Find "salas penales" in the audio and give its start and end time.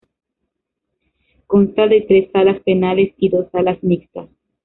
2.33-3.13